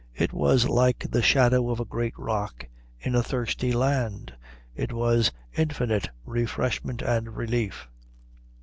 [0.15, 2.67] It was like the shadow of a great rock
[2.99, 4.33] in a thirsty land;
[4.75, 7.87] it was infinite refreshment and relief.